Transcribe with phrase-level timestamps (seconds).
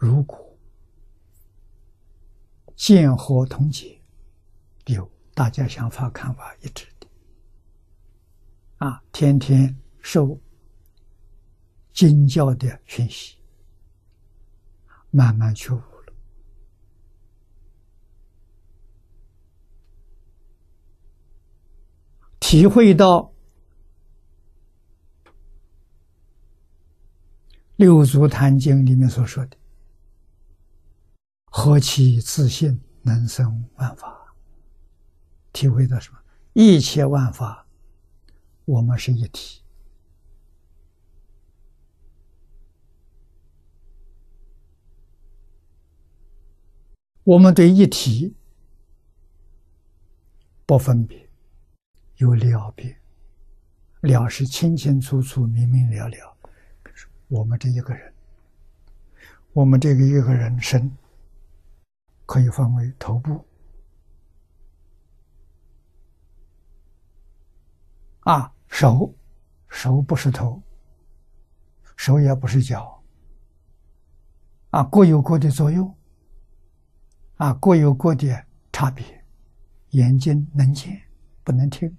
[0.00, 0.58] 如果
[2.74, 4.00] 见和同解，
[4.86, 7.06] 有大家想法看法一致的，
[8.78, 10.40] 啊，天天受
[11.92, 13.36] 经教的讯息，
[15.10, 15.82] 慢慢觉悟，
[22.38, 23.30] 体会到。
[27.76, 29.56] 六祖坛经里面所说的
[31.50, 34.34] “何其自信，能生万法”，
[35.52, 36.18] 体会到什么？
[36.52, 37.66] 一切万法，
[38.64, 39.60] 我们是一体。
[47.24, 48.34] 我们对一体
[50.66, 51.28] 不分别，
[52.16, 52.96] 有了别，
[54.00, 56.36] 了是清清楚楚、明明了了。
[57.28, 58.12] 我们这一个人，
[59.52, 60.90] 我们这个一个人生
[62.30, 63.44] 可以分为头部
[68.20, 69.12] 啊，手
[69.68, 70.62] 手不是头，
[71.96, 73.02] 手也不是脚
[74.70, 75.92] 啊，各有各的作用
[77.38, 79.04] 啊，各有各的差别。
[79.88, 81.02] 眼睛能见
[81.42, 81.92] 不能听，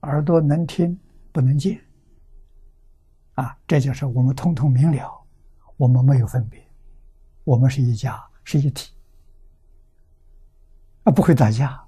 [0.00, 0.98] 耳朵能听
[1.30, 1.80] 不能见。
[3.34, 5.24] 啊，这就是我们通通明了，
[5.76, 6.60] 我们没有分别，
[7.44, 8.92] 我们是一家，是一体，
[11.04, 11.82] 啊，不会打架。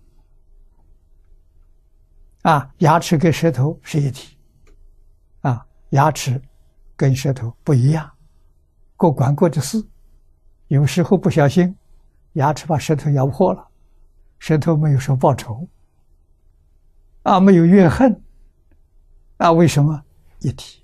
[2.42, 4.36] 啊，牙齿跟舌头是一体，
[5.42, 6.42] 啊，牙齿
[6.96, 8.10] 跟舌头不一样，
[8.96, 9.80] 各管各的事，
[10.66, 11.76] 有时候不小心，
[12.32, 13.64] 牙齿把舌头咬破了，
[14.40, 15.68] 舌头没有说报仇，
[17.22, 18.20] 啊，没有怨恨，
[19.36, 20.04] 啊，为什么
[20.40, 20.82] 一体？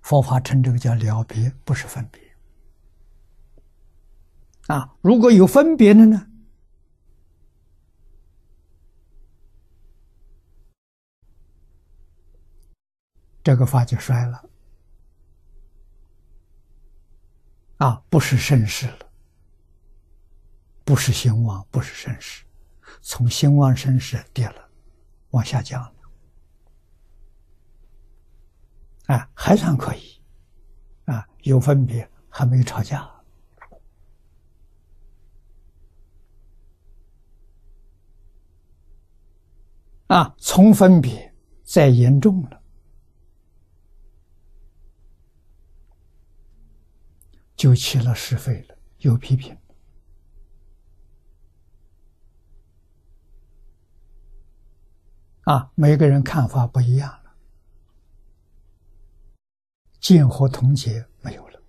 [0.00, 2.29] 佛法称这个叫了别，不是分别。
[4.70, 6.28] 啊，如果有分别的呢，
[13.42, 14.48] 这个法就衰了。
[17.78, 19.10] 啊，不是盛世了，
[20.84, 22.44] 不是兴旺，不是盛世，
[23.02, 24.70] 从兴旺盛世跌了，
[25.30, 25.94] 往下降了。
[29.16, 30.22] 啊，还算可以，
[31.06, 33.10] 啊，有分别，还没有吵架，
[40.10, 41.32] 啊，从分别
[41.62, 42.60] 再严重了，
[47.54, 49.56] 就起了是非了，有批评，
[55.42, 57.36] 啊，每个人看法不一样了。
[60.00, 61.62] 见和同解没有了，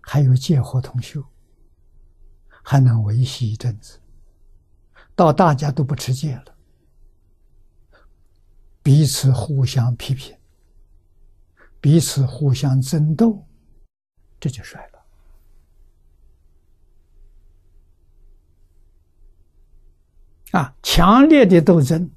[0.00, 1.24] 还有见和同修，
[2.48, 4.01] 还能维系一阵子。
[5.22, 6.56] 到大家都不持戒了，
[8.82, 10.36] 彼此互相批评，
[11.80, 13.46] 彼此互相争斗，
[14.40, 15.04] 这就衰了。
[20.58, 22.10] 啊，强烈的斗争。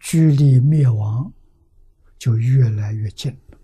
[0.00, 1.32] 距离灭亡
[2.18, 3.58] 就越来越近了，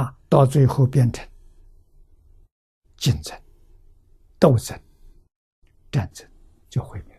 [0.00, 1.28] 啊，到最后变成
[2.96, 3.38] 竞争、
[4.40, 4.76] 斗争、
[5.92, 6.28] 战争，
[6.68, 7.14] 就毁灭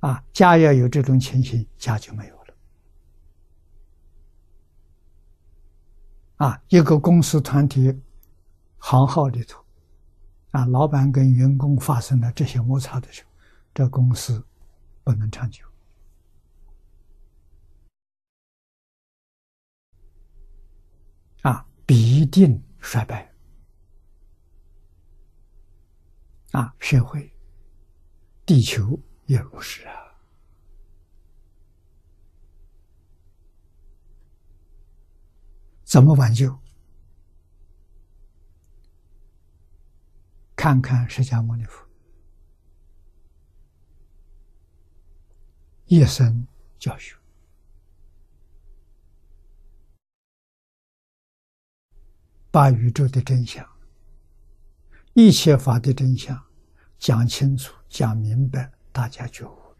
[0.00, 0.08] 了。
[0.08, 2.54] 啊，家要有这种情形，家就没有了。
[6.36, 8.00] 啊，一个公司团体
[8.78, 9.62] 行号里头。
[10.52, 13.30] 啊，老板跟员工发生了这些摩擦的时候，
[13.74, 14.46] 这公司
[15.02, 15.66] 不能长久，
[21.42, 23.32] 啊，必定衰败。
[26.52, 27.32] 啊，社会、
[28.46, 29.94] 地球也如是啊。
[35.84, 36.56] 怎么挽救？
[40.56, 41.86] 看看释迦牟尼佛
[45.86, 46.46] 一生
[46.78, 47.16] 教学，
[52.54, 53.68] 把宇宙的真相。
[55.12, 56.40] 一切法的真相，
[57.00, 59.76] 讲清楚，讲明白，大家觉悟了。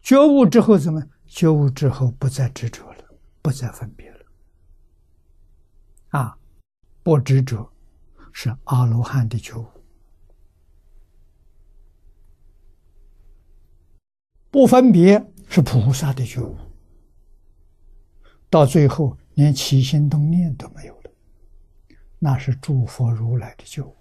[0.00, 1.02] 觉悟之后怎么？
[1.26, 3.04] 觉悟之后不再执着了，
[3.42, 4.24] 不再分别了。
[6.12, 6.38] 啊，
[7.02, 7.70] 不执着
[8.32, 9.66] 是阿罗汉的觉悟。
[14.50, 16.56] 不分别是菩萨的觉悟。
[18.48, 19.14] 到最后。
[19.36, 21.10] 连起心动念都没有了，
[22.18, 23.94] 那是诸佛如来的救。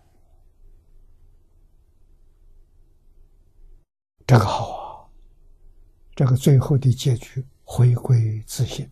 [4.26, 5.10] 这个好啊，
[6.16, 8.90] 这个最后的结局回归自信，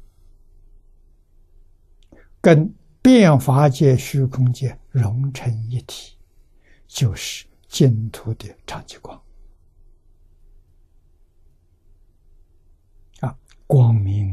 [2.41, 6.17] 跟变法界、虚空界融成一体，
[6.87, 9.19] 就是净土的长吉光
[13.21, 13.35] 啊，
[13.65, 14.32] 光明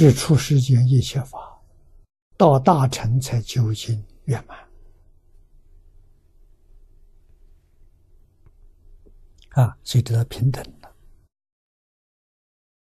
[0.00, 1.60] 是出世间一切法。
[2.38, 4.58] 到大成才究竟圆满
[9.50, 9.76] 啊！
[9.84, 10.64] 所以得到平等。